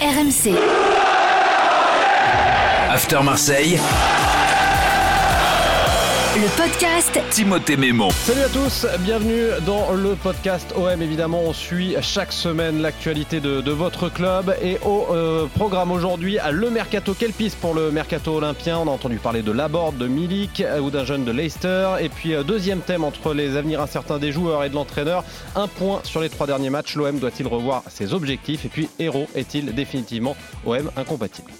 [0.00, 0.56] RMC.
[2.88, 3.78] After Marseille.
[6.36, 8.08] Le podcast Timothée Mémon.
[8.10, 11.02] Salut à tous, bienvenue dans le podcast OM.
[11.02, 14.54] Évidemment, on suit chaque semaine l'actualité de, de votre club.
[14.62, 17.16] Et au euh, programme aujourd'hui, le mercato.
[17.18, 18.78] Quelle piste pour le mercato olympien?
[18.78, 21.96] On a entendu parler de Laborde, de Milik euh, ou d'un jeune de Leicester.
[22.00, 25.24] Et puis, euh, deuxième thème entre les avenirs incertains des joueurs et de l'entraîneur.
[25.56, 26.94] Un point sur les trois derniers matchs.
[26.94, 28.64] L'OM doit-il revoir ses objectifs?
[28.64, 31.50] Et puis, Héros est-il définitivement OM incompatible?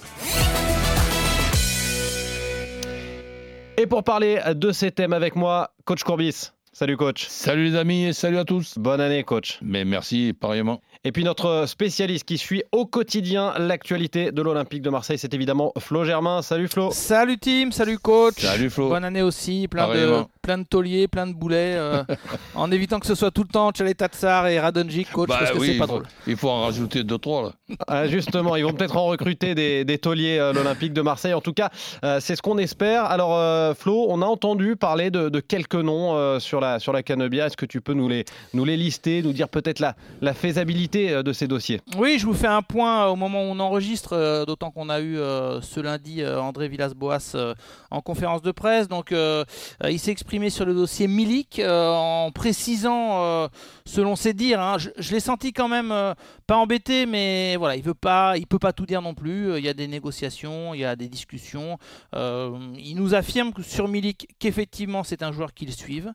[3.81, 6.51] Et pour parler de ces thèmes avec moi, coach Courbis.
[6.71, 7.25] Salut coach.
[7.27, 8.77] Salut les amis et salut à tous.
[8.77, 9.57] Bonne année coach.
[9.63, 10.81] Mais merci pareillement.
[11.03, 15.73] Et puis notre spécialiste qui suit au quotidien l'actualité de l'Olympique de Marseille, c'est évidemment
[15.79, 16.43] Flo Germain.
[16.43, 16.91] Salut Flo.
[16.91, 18.35] Salut team, salut coach.
[18.37, 18.89] Salut Flo.
[18.89, 22.03] Bonne année aussi, plein de, plein de tauliers, plein de boulets, euh,
[22.55, 25.49] en évitant que ce soit tout le temps Chalet Tatsar et Radonjic coach Bah parce
[25.49, 26.03] que oui, c'est il pas faut, drôle.
[26.27, 27.51] il faut en rajouter deux trois là.
[27.87, 31.33] Ah, justement, ils vont peut-être en recruter des, des tauliers, euh, l'Olympique de Marseille.
[31.33, 31.71] En tout cas,
[32.03, 33.05] euh, c'est ce qu'on espère.
[33.05, 36.93] Alors euh, Flo, on a entendu parler de, de quelques noms euh, sur la, sur
[36.93, 37.47] la Canebia.
[37.47, 38.23] Est-ce que tu peux nous les,
[38.53, 42.25] nous les lister, nous dire peut-être la, la faisabilité euh, de ces dossiers Oui, je
[42.25, 45.61] vous fais un point au moment où on enregistre, euh, d'autant qu'on a eu euh,
[45.61, 47.53] ce lundi euh, André Villas-Boas euh,
[47.89, 48.87] en conférence de presse.
[48.87, 49.43] Donc, euh,
[49.83, 53.47] euh, il s'est exprimé sur le dossier Milik euh, en précisant, euh,
[53.85, 56.13] selon ses dires, hein, je, l'ai senti quand même euh,
[56.47, 59.57] pas embêté, mais voilà, il veut pas, il peut pas tout dire non plus.
[59.57, 61.77] Il y a des négociations, il y a des discussions.
[62.15, 66.13] Euh, il nous affirme que sur Milik qu'effectivement c'est un joueur qu'il suive.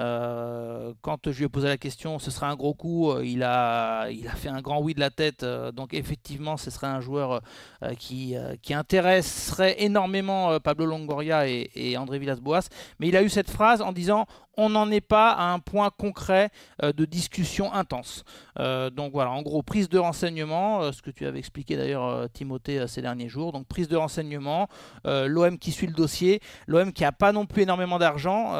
[0.00, 3.10] Euh, quand je lui ai posé la question, ce sera un gros coup.
[3.10, 5.42] euh, Il a, il a fait un grand oui de la tête.
[5.42, 7.40] euh, donc effectivement, ce serait un joueur
[7.82, 12.68] euh, qui, euh, qui intéresserait énormément Pablo Longoria et André Villas-Boas.
[12.98, 14.26] Mais il a eu cette phrase en disant
[14.58, 16.50] on n'en est pas à un point concret
[16.82, 18.24] euh, de discussion intense.
[18.58, 22.28] Euh, donc voilà, en gros, prise de renseignement, euh, ce que tu avais expliqué d'ailleurs,
[22.30, 23.52] Timothée, ces derniers jours.
[23.52, 24.68] Donc prise de renseignement,
[25.04, 28.52] l'OM qui suit le dossier, l'OM qui n'a pas non plus énormément d'argent.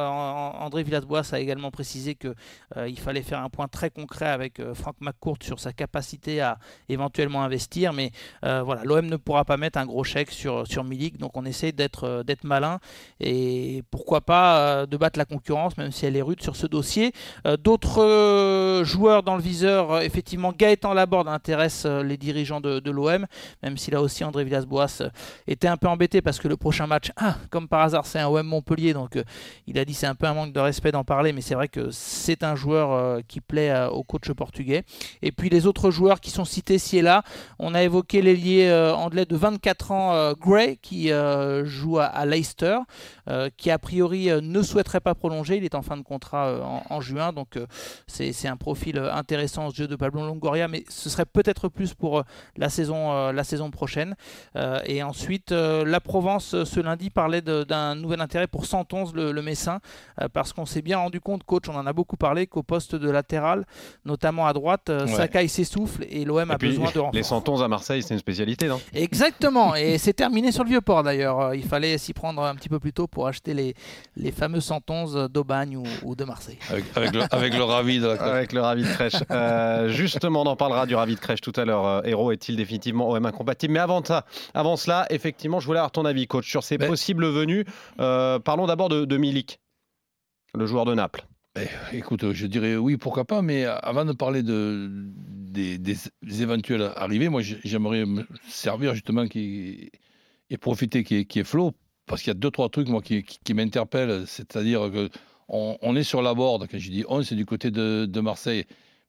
[0.61, 2.35] André Villas-Boas a également précisé qu'il
[2.87, 6.59] il fallait faire un point très concret avec Franck McCourt sur sa capacité à
[6.89, 7.93] éventuellement investir.
[7.93, 11.45] Mais voilà, l'OM ne pourra pas mettre un gros chèque sur, sur Milik, donc on
[11.45, 12.79] essaie d'être d'être malin
[13.19, 17.13] et pourquoi pas de battre la concurrence, si elle est rude sur ce dossier.
[17.47, 22.91] Euh, D'autres euh, joueurs dans le viseur, euh, effectivement, Gaëtan Laborde intéresse les dirigeants de,
[22.91, 23.27] l'OM,
[23.63, 25.03] même si là aussi André Villas-Boas
[25.47, 28.29] était un peu embêté parce que le prochain match, ah, comme par hasard, c'est un
[28.29, 29.19] OM Montpellier, donc
[29.67, 31.69] il a dit c'est un peu un manque de respect d'en parler, mais c'est vrai
[31.69, 34.85] que c'est un joueur qui plaît au coach portugais.
[35.23, 37.23] Et puis les autres joueurs qui sont cités ci et là,
[37.59, 41.11] on a évoqué l'ailier anglais de 24 ans, Gray, qui
[41.65, 42.79] joue à, Leicester,
[43.57, 45.57] qui a priori ne souhaiterait pas prolonger.
[45.57, 47.67] Il est en fin de contrat euh, en, en juin, donc euh,
[48.07, 51.95] c'est un profil euh, intéressant au jeu de Pablo Longoria, mais ce serait peut-être plus
[51.95, 52.23] pour
[52.57, 54.15] la, saison, la saison prochaine.
[54.87, 59.81] Et ensuite, la Provence ce lundi parlait d'un nouvel intérêt pour 111, le, le Messin,
[60.33, 63.11] parce qu'on s'est bien rendu compte, coach, on en a beaucoup parlé, qu'au poste de
[63.11, 63.67] latéral,
[64.05, 65.07] notamment à droite, Ouais.
[65.15, 67.11] Sakai s'essouffle et l'OM a puis, besoin de renfort.
[67.15, 68.81] Les Santons à Marseille, c'est une spécialité, non?
[68.93, 71.55] Exactement, et c'est terminé sur le vieux port d'ailleurs.
[71.55, 73.75] Il fallait s'y prendre un petit peu plus tôt pour acheter les,
[74.17, 76.59] les fameux 111 d'Aubagne ou, ou de Marseille.
[76.71, 78.29] Avec, avec le, avec le ravi de la classe.
[78.35, 79.15] Avec le Ravi de Crèche.
[79.31, 81.87] Euh, justement, on en parlera du Ravi de Crèche tout à l'heure.
[81.87, 83.73] Euh, Héros est-il définitivement OM incompatible?
[83.75, 84.25] Mais avant ça,
[84.55, 87.65] avant cela, effectivement, je voulais avoir ton avis, coach, sur ces Ben- possibles venues.
[88.01, 89.61] Euh, parlons d'abord de, de Milik,
[90.55, 91.27] le joueur de Naples.
[91.59, 96.43] Eh, Écoute, je dirais oui, pourquoi pas, mais avant de parler de, des, des- des
[96.43, 99.91] éventuelles arrivées, moi j'ai- j'aimerais me servir justement qui,
[100.51, 101.73] et profiter qui est, qui est Flo,
[102.07, 105.09] parce qu'il y a deux, trois trucs moi, qui, qui, qui m'interpellent, c'est-à-dire que
[105.49, 108.65] on, est sur la board, quand je dis on, c'est du côté de, Marseille.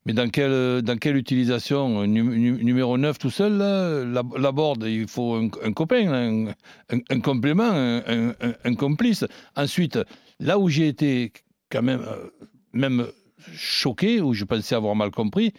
[0.05, 4.83] Mais dans quelle, dans quelle utilisation Nu- nu- Numéro 9 tout seul, la, la board,
[4.83, 6.53] il faut un, copain,
[6.89, 9.25] un, complément, un, complice.
[9.55, 9.99] Ensuite,
[10.39, 11.33] là où j'ai été
[11.69, 12.29] quand même, euh,
[12.71, 13.07] même
[13.53, 15.53] choqué, où je pensais avoir mal compris,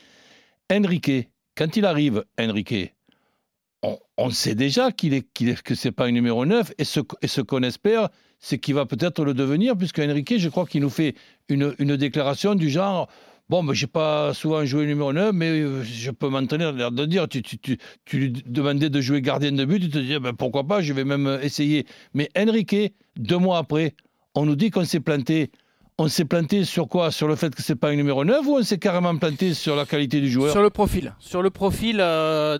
[0.73, 2.95] Enrique, quand il arrive, Enrique,
[4.17, 5.27] on, sait déjà qu'il est,
[5.63, 8.11] que ce n'est pas un numéro 9, et ce, et ce qu'on espère,
[8.41, 11.15] c'est qu'il va peut-être le devenir, puisque Enrique, je crois qu'il nous fait
[11.49, 13.09] une, déclaration du genre
[13.51, 16.93] Bon, ben, je n'ai pas souvent joué numéro 9, mais euh, je peux m'entraîner, l'air
[16.93, 17.27] de dire.
[17.27, 20.63] Tu, tu, tu, lui demandais de jouer gardien de but, tu te disais ben, pourquoi
[20.63, 21.85] pas, je vais même essayer.
[22.15, 23.97] Mais Enrique, deux mois après,
[24.37, 25.51] on nous dit qu'on s'est planté.
[25.99, 27.11] On s'est planté sur quoi?
[27.11, 29.75] Sur le fait que c'est pas un numéro 9 ou on s'est carrément planté sur
[29.75, 30.53] la qualité du joueur?
[30.53, 31.13] Sur le profil.
[31.19, 32.57] Sur le profil, euh,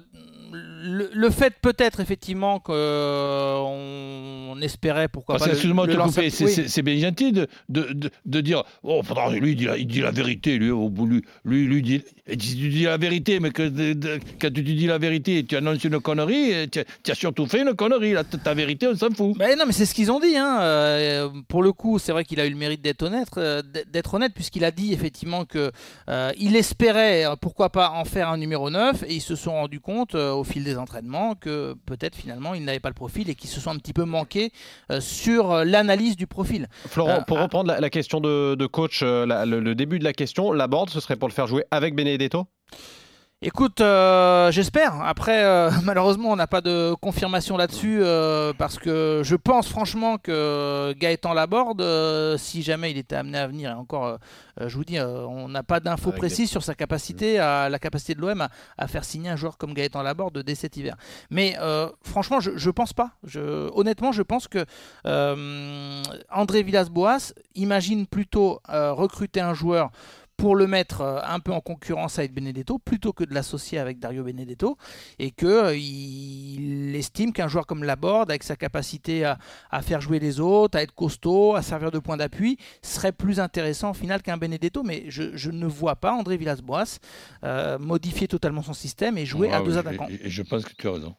[0.83, 5.47] le, fait peut-être effectivement qu'on on espérait pourquoi pas.
[5.47, 9.65] Excuse-moi de te couper, c'est bien gentil de, de, de, dire oh, lui il dit,
[9.65, 12.97] la, il dit la vérité, lui, au bout, lui, lui, lui dit, tu dis la
[12.97, 13.69] vérité, mais que,
[14.41, 17.75] quand tu dis la vérité, tu annonces une connerie, tu, tu as surtout fait une
[17.75, 18.15] connerie.
[18.43, 19.37] ta vérité, on s'en fout.
[19.39, 20.37] Mais non, mais c'est ce qu'ils ont dit.
[20.37, 20.61] Hein.
[20.61, 23.63] Euh, pour le coup, c'est vrai qu'il a eu le mérite d'être honnête, euh,
[23.93, 25.71] d'être honnête, puisqu'il a dit effectivement que
[26.09, 29.81] euh, il espérait, pourquoi pas, en faire un numéro 9, et ils se sont rendus
[29.81, 33.51] compte au fil des entraînements que peut-être finalement ils n'avaient pas le profil et qu'ils
[33.51, 34.53] se sont un petit peu manqués
[34.99, 36.69] sur l'analyse du profil.
[36.87, 37.45] Florent, pour ah.
[37.45, 41.29] reprendre la, question de, coach, le, début de la question, la board, ce serait pour
[41.29, 42.47] le faire jouer avec Benedetto?
[43.43, 45.01] Écoute, euh, j'espère.
[45.01, 50.19] Après, euh, malheureusement, on n'a pas de confirmation là-dessus euh, parce que je pense franchement
[50.19, 51.83] que Gaëtan Laborde,
[52.37, 54.19] si jamais il était amené à venir, et encore,
[54.61, 58.21] je vous dis, on n'a pas d'infos précises sur sa capacité, à la capacité de
[58.21, 58.47] l'OM
[58.77, 60.97] à, faire signer un joueur comme Gaëtan Laborde dès cet hiver.
[61.31, 61.57] Mais
[62.03, 63.13] franchement, je, ne pense pas.
[63.25, 64.67] Je, honnêtement, je pense que
[66.31, 69.93] André Villas-Boas imagine plutôt recruter un joueur
[70.41, 73.99] pour le mettre euh, un peu en concurrence avec Benedetto plutôt que de l'associer avec
[73.99, 74.79] Dario Benedetto
[75.19, 79.39] et qu'il euh, estime qu'un joueur comme Laborde avec sa capacité à,
[79.83, 83.91] faire jouer les autres, à être costaud, à servir de point d'appui serait plus intéressant
[83.91, 87.01] au final qu'un Benedetto mais je, ne vois pas André Villas-Boas
[87.45, 90.09] euh, modifier totalement son système et jouer à deux attaquants.
[90.09, 91.15] et je pense que tu as raison.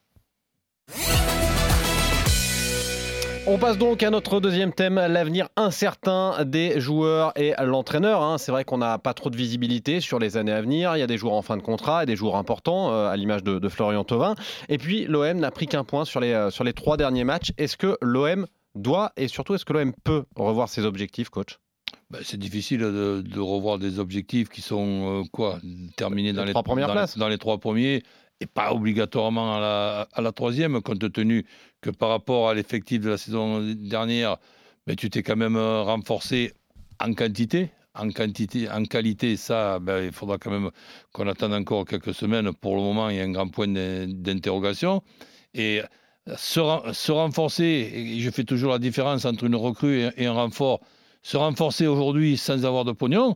[3.51, 8.21] On passe donc à notre deuxième thème, l'avenir incertain des joueurs et l'entraîneur.
[8.21, 8.38] Hein.
[8.38, 10.95] C'est vrai qu'on n'a pas trop de visibilité sur les années à venir.
[10.95, 13.18] Il y a des joueurs en fin de contrat et des joueurs importants, euh, à
[13.18, 14.36] l'image de, Florian Thauvin.
[14.69, 17.51] Et puis l'OM n'a pris qu'un point sur les, euh, sur les trois derniers matchs.
[17.57, 21.59] Est-ce que l'OM doit et surtout est-ce que l'OM peut revoir ses objectifs, coach?
[22.09, 25.59] Ben, c'est difficile de, revoir des objectifs qui sont euh, quoi
[25.98, 27.18] terminés dans les, trois premières places.
[27.18, 28.01] dans les trois premiers
[28.39, 31.45] et pas obligatoirement à la, à la, troisième, compte tenu
[31.81, 34.37] que par rapport à l'effectif de la saison dernière,
[34.87, 36.53] mais ben, tu t'es quand même euh, renforcé
[36.99, 37.71] en quantité.
[37.93, 40.71] En quantité, en qualité, ça, ben, il faudra quand même
[41.11, 42.53] qu'on attende encore quelques semaines.
[42.53, 45.03] Pour le moment, il y a un grand point d'interrogation.
[45.53, 45.81] Et
[46.37, 46.61] se,
[46.93, 50.79] se, renforcer, et je fais toujours la différence entre une recrue et, un renfort,
[51.21, 53.35] se renforcer aujourd'hui sans avoir de pognon,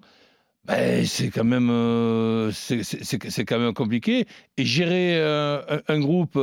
[0.66, 4.26] ben, c'est quand même euh, c'est quand même compliqué
[4.58, 6.40] et gérer euh, un, groupe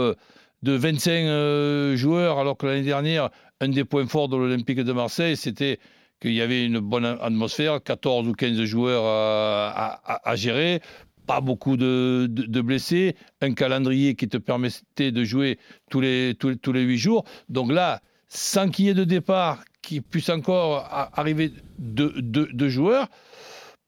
[0.62, 3.30] de 25 euh, joueurs alors que l'année dernière
[3.60, 5.78] un des points forts de l'Olympique de Marseille c'était
[6.20, 10.80] qu'il y avait une bonne atmosphère 14 ou 15 joueurs à, gérer.
[11.26, 12.28] Pas beaucoup de,
[12.60, 13.16] blessés.
[13.40, 15.58] Un calendrier qui te permettait de jouer
[15.90, 17.24] tous les tous, tous les 8 jours.
[17.48, 23.08] Donc là sans qu'il y ait de départ qui puisse encore arriver de, joueurs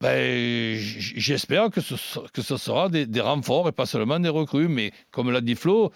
[0.00, 1.94] ben, j'espère que ce,
[2.32, 4.68] que ce sera des, renforts et pas seulement des recrues.
[4.68, 5.92] Mais comme l'a dit Flo,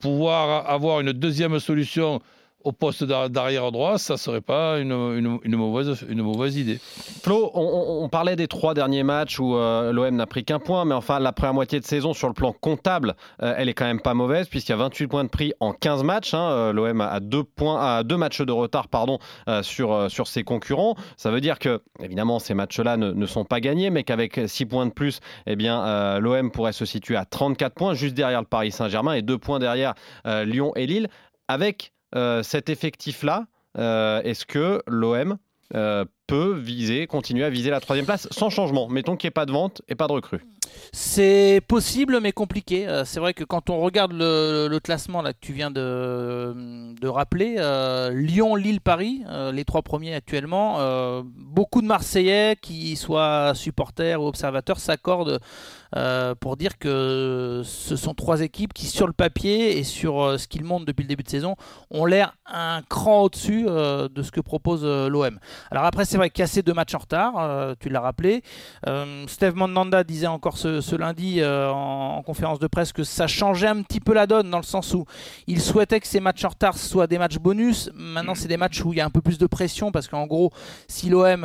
[0.00, 2.20] pouvoir avoir une deuxième solution
[2.64, 6.78] au poste d'arrière droit, ça serait pas une, mauvaise, idée.
[7.22, 10.94] Flo, on, parlait des trois derniers matchs où euh, l'OM n'a pris qu'un point, mais
[10.94, 14.00] enfin la première moitié de saison sur le plan comptable, euh, elle est quand même
[14.00, 16.34] pas mauvaise puisqu'il y a 28 points de prix en 15 matchs.
[16.34, 16.50] Hein.
[16.50, 19.18] Euh, L'OM a deux points, deux matchs de retard, pardon,
[19.62, 20.96] sur ses concurrents.
[21.16, 24.66] Ça veut dire que évidemment ces matchs-là ne, ne, sont pas gagnés, mais qu'avec 6
[24.66, 28.46] points de plus, eh bien l'OM pourrait se situer à 34 points, juste derrière le
[28.46, 31.08] Paris Saint-Germain et deux points derrière Lyon et Lille,
[31.48, 31.92] avec
[32.42, 33.46] cet effectif-là,
[33.78, 35.38] euh, est-ce que l'OM
[35.74, 39.32] euh, peut viser, continuer à viser la troisième place sans changement Mettons qu'il n'y ait
[39.32, 40.46] pas de vente et pas de recrue.
[40.92, 42.86] C'est possible mais compliqué.
[43.04, 47.56] c'est vrai que quand on regarde le, classement là, que tu viens de, rappeler,
[48.12, 54.78] Lyon, Lille, Paris, les trois premiers actuellement, beaucoup de Marseillais, qui soient supporters ou observateurs,
[54.78, 55.40] s'accordent
[55.96, 60.38] euh, pour dire que ce sont trois équipes qui, sur le papier et sur euh,
[60.38, 61.56] ce qu'ils montrent depuis le début de saison,
[61.90, 65.38] ont l'air un cran au-dessus euh, de ce que propose l'OM.
[65.70, 68.42] Alors après, c'est vrai ces deux matchs en retard, tu l'as rappelé.
[69.26, 74.00] Steve Mandanda disait encore ce, lundi en, conférence de presse que ça changeait un petit
[74.00, 75.04] peu la donne dans le sens où
[75.46, 77.90] il souhaitait que ces matchs en retard soient des matchs bonus.
[77.94, 80.26] Maintenant, c'est des matchs où il y a un peu plus de pression parce qu'en
[80.26, 80.50] gros,
[80.88, 81.44] si l'OM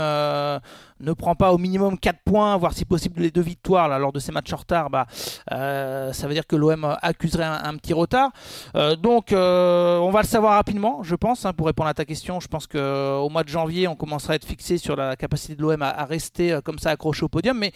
[0.99, 4.13] ne prend pas au minimum 4 points, voire si possible les deux victoires là, lors
[4.13, 5.07] de ces matchs en retard, bah,
[5.51, 8.31] euh, ça veut dire que l'OM accuserait un, petit retard.
[8.75, 12.05] Euh, donc euh, on va le savoir rapidement, je pense, hein, pour répondre à ta
[12.05, 12.39] question.
[12.39, 15.61] Je pense qu'au mois de janvier, on commencera à être fixé sur la capacité de
[15.61, 17.57] l'OM à, rester comme ça accroché au podium.
[17.57, 17.73] Mais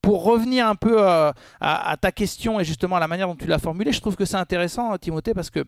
[0.00, 3.46] pour revenir un peu à, à, ta question et justement à la manière dont tu
[3.46, 5.64] l'as formulée, je trouve que c'est intéressant, Timothée, parce que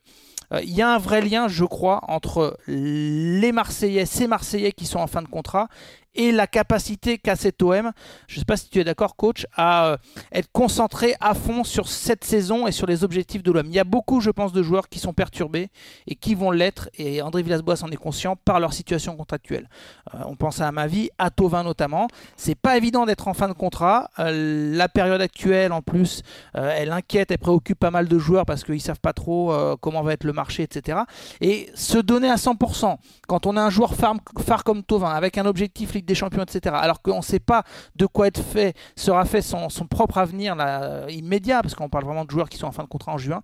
[0.63, 5.01] il y a un vrai lien, je crois, entre les Marseillais, ces Marseillais qui sont
[5.01, 5.69] en fin de contrat,
[6.15, 7.93] et la capacité qu'a cet OM,
[8.29, 9.97] je ne sais pas si tu es d'accord coach, à euh,
[10.33, 13.67] être concentré à fond sur cette saison et sur les objectifs de l'OM.
[13.67, 15.69] Il y a beaucoup, je pense, de joueurs qui sont perturbés
[16.07, 19.69] et qui vont l'être, et André Villas-Boas en est conscient, par leur situation contractuelle.
[20.15, 22.09] Euh, on pense à ma vie, à Tovin notamment.
[22.37, 24.11] C'est pas évident d'être en fin de contrat.
[24.19, 26.23] Euh, la période actuelle, en plus,
[26.55, 30.13] elle inquiète, elle préoccupe pas mal de joueurs parce qu'ils savent pas trop comment va
[30.13, 30.99] être le marché, etc.
[31.41, 35.39] Et se donner à 100%, quand on a un joueur phare, phare comme Tovin, avec
[35.39, 36.75] un objectif des Champions, etc.
[36.79, 37.65] Alors qu'on ne sait pas
[37.97, 42.25] de quoi être fait, sera fait son, propre avenir là, immédiat, parce qu'on parle vraiment
[42.25, 43.43] de joueurs qui sont en fin de contrat en juin.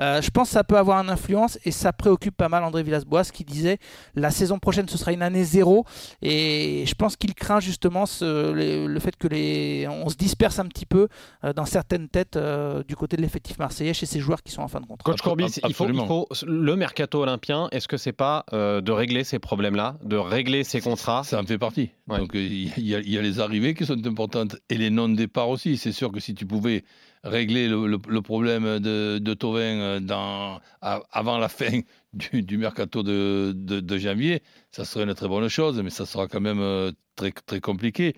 [0.00, 2.82] Euh, je pense que ça peut avoir une influence et ça préoccupe pas mal André
[2.82, 3.78] Villas-Boas qui disait
[4.14, 5.84] la saison prochaine ce sera une année zéro
[6.20, 10.86] et je pense qu'il craint justement le, fait que les, on se disperse un petit
[10.86, 11.08] peu
[11.44, 14.62] euh, dans certaines têtes euh, du côté de l'effectif marseillais chez ces joueurs qui sont
[14.62, 15.10] en fin de contrat.
[15.10, 19.24] Coach Corbis, il faut, il faut, le mercato olympien, est-ce que c'est pas de régler
[19.24, 21.24] ces problèmes-là, de régler ces contrats?
[21.24, 21.91] Ça en fait partie.
[22.08, 25.76] Donc il y, a les arrivées qui sont importantes et les non-départs aussi.
[25.76, 26.84] C'est sûr que si tu pouvais
[27.22, 31.80] régler le, problème de, de Tovin euh, avant la fin
[32.12, 36.40] du, mercato de, de, janvier, ça serait une très bonne chose, mais ça sera quand
[36.40, 38.16] même euh, très, très compliqué.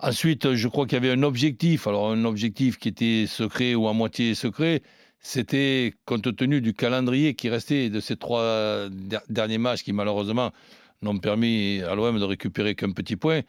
[0.00, 3.88] Ensuite, je crois qu'il y avait un objectif, alors un objectif qui était secret ou
[3.88, 4.82] à moitié secret,
[5.18, 8.88] c'était compte tenu du calendrier qui restait de ces trois
[9.30, 10.52] derniers matchs qui malheureusement
[11.04, 13.42] n'ont permis à l'OM de récupérer qu'un petit point.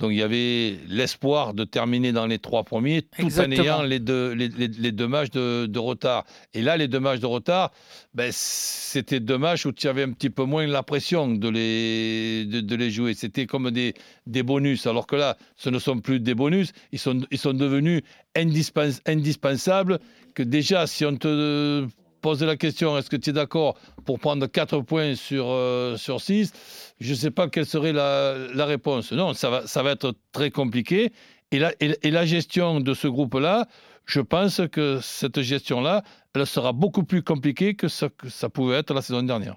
[0.00, 3.98] Donc il y avait l'espoir de terminer dans les trois premiers tout en ayant les
[4.00, 4.48] deux, les,
[4.92, 6.24] deux matchs de, retard.
[6.54, 7.70] Et là, les deux matchs de retard,
[8.14, 12.46] ben, c'était deux matchs où tu avais un petit peu moins la pression de les,
[12.46, 13.12] de, les jouer.
[13.12, 13.92] C'était comme des,
[14.26, 14.86] des bonus.
[14.86, 18.00] Alors que là, ce ne sont plus des bonus, ils sont, ils sont devenus
[18.34, 19.98] indispensables.
[20.34, 21.86] Que déjà, si on te
[22.20, 26.20] pose la question, est-ce que tu es d'accord pour prendre 4 points sur, euh, sur
[26.20, 26.52] 6
[27.00, 29.12] Je ne sais pas quelle serait la, réponse.
[29.12, 31.12] Non, ça va, ça va être très compliqué.
[31.50, 33.66] Et la, et, la gestion de ce groupe-là,
[34.06, 36.02] je pense que cette gestion-là,
[36.34, 39.56] elle sera beaucoup plus compliquée que ce que ça pouvait être la saison dernière.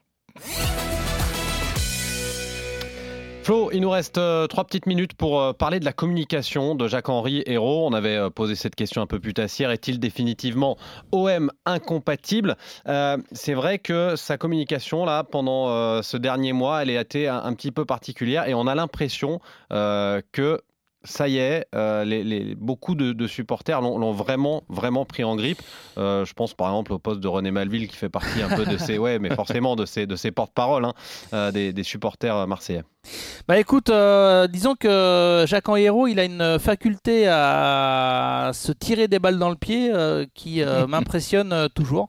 [3.44, 6.88] Flo, il nous reste euh, trois petites minutes pour euh, parler de la communication de
[6.88, 7.86] Jacques-Henri Hérault.
[7.86, 9.70] On avait euh, posé cette question un peu putassière.
[9.70, 10.78] Est-il définitivement
[11.12, 12.56] OM incompatible?
[12.86, 17.54] C'est vrai que sa communication, là, pendant ce dernier mois, elle est été un, un,
[17.54, 20.62] petit peu particulière et on a l'impression que
[21.04, 25.62] ça y est, euh, les, beaucoup de, supporters l'ont vraiment, vraiment pris en grippe.
[25.98, 28.66] Euh, je pense par exemple au poste de René Malville qui fait partie un peu
[28.66, 30.94] de ces, ouais, mais forcément de ces, de ces porte-paroles hein,
[31.34, 32.84] euh, des, des, supporters marseillais.
[33.48, 33.92] Bah écoute,
[34.50, 39.56] disons que Jacques Henriero, il a une faculté à se tirer des balles dans le
[39.56, 39.92] pied
[40.34, 42.08] qui m'impressionne toujours.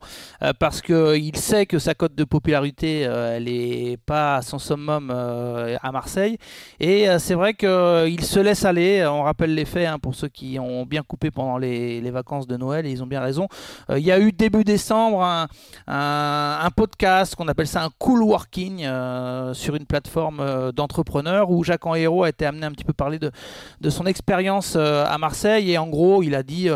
[0.61, 5.93] Parce qu'il sait que sa cote de popularité, elle n'est pas à son summum à
[5.93, 6.39] Marseille.
[6.79, 9.05] Et c'est vrai qu'il se laisse aller.
[9.07, 12.57] On rappelle les faits hein, pour ceux qui ont bien coupé pendant les, vacances de
[12.57, 13.49] Noël et ils ont bien raison.
[13.91, 15.49] Euh, il y a eu début décembre
[15.87, 21.65] un, podcast qu'on appelle ça un cool working euh, sur une plateforme euh, d'entrepreneurs où
[21.65, 23.31] Jacques Henriero a été amené un petit peu parler de,
[23.81, 26.69] de son expérience à Marseille et en gros il a dit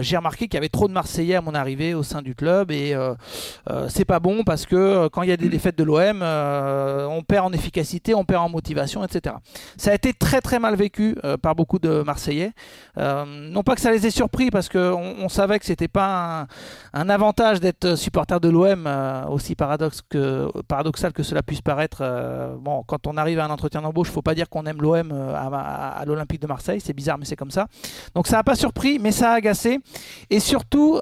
[0.00, 2.70] j'ai remarqué qu'il y avait trop de Marseillais à mon arrivée au sein du club
[2.70, 2.96] et
[3.88, 7.46] c'est pas bon parce que quand il y a des défaites de l'OM on perd
[7.46, 9.36] en efficacité, on perd en motivation, etc.
[9.76, 12.52] Ça a été très très mal vécu par beaucoup de Marseillais.
[12.98, 16.46] Euh, non pas que ça les ait surpris, parce qu'on on savait que c'était pas
[16.92, 21.98] un, avantage d'être supporter de l'OM, euh, aussi paradoxe que, paradoxal que cela puisse paraître.
[22.00, 25.12] Euh, bon, quand on arrive à un entretien d'embauche, faut pas dire qu'on aime l'OM
[25.12, 26.80] à, l'Olympique de Marseille.
[26.80, 27.66] C'est bizarre, mais c'est comme ça.
[28.14, 29.78] Donc ça n'a pas surpris, mais ça a agacé.
[30.30, 31.00] Et surtout,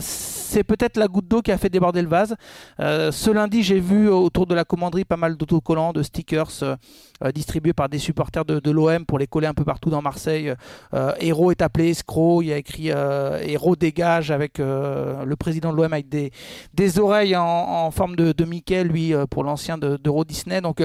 [0.00, 2.34] c'est peut-être la goutte d'eau qui a fait déborder le vase.
[2.78, 6.78] ce lundi, j'ai vu autour de la commanderie pas mal d'autocollants, de stickers
[7.34, 10.54] distribués par des supporters de, de l'OM pour les coller un peu partout dans Marseille.
[10.94, 12.42] Euh, Héros est appelé escroc.
[12.42, 16.98] Il y a écrit euh, Héros dégage avec euh, le président de l'OM avec des,
[16.98, 20.60] oreilles en, forme de, de, Mickey, lui, pour l'ancien d'Euro Disney.
[20.60, 20.84] Donc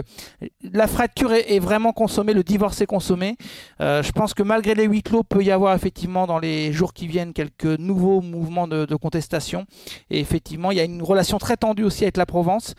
[0.76, 3.38] la fracture est, vraiment consommée, le divorce est consommé.
[3.80, 7.08] je pense que malgré les huis clos, peut y avoir effectivement dans les jours qui
[7.08, 9.66] viennent quelques nouveaux mouvements de, contestation.
[10.10, 12.74] Et effectivement, il y a une relation très tendue aussi avec la Provence,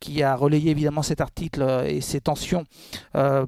[0.00, 2.64] qui a relayé évidemment cet article et ces tensions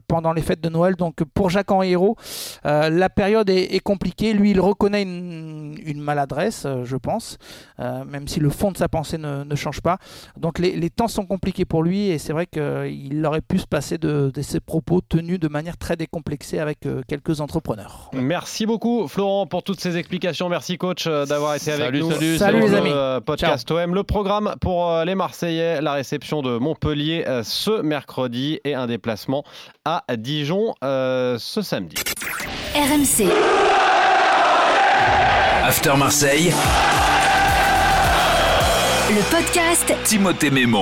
[0.06, 0.96] pendant les fêtes de Noël.
[0.96, 1.68] Donc pour Jacques
[2.66, 4.32] euh, la période est, compliquée.
[4.32, 7.38] Lui, il reconnaît une, maladresse, euh, je pense,
[7.80, 9.98] euh, même si le fond de sa pensée ne, change pas.
[10.36, 13.77] Donc les, temps sont compliqués pour lui et c'est vrai qu'il aurait pu se passer
[13.98, 18.10] de, ses propos tenus de manière très décomplexée avec quelques entrepreneurs.
[18.12, 20.48] Merci beaucoup Florent pour toutes ces explications.
[20.48, 22.10] Merci coach d'avoir été avec nous.
[22.10, 22.38] salut.
[22.38, 22.90] Salut les le amis.
[22.92, 23.94] euh, podcast OM.
[23.94, 28.86] Le programme pour euh, les Marseillais, la réception de Montpellier euh, ce mercredi et un
[28.86, 29.44] déplacement
[29.84, 31.96] à Dijon euh, ce samedi.
[32.74, 33.28] RMC,
[35.64, 36.52] After Marseille,
[39.10, 40.76] le podcast Timothée Mémon.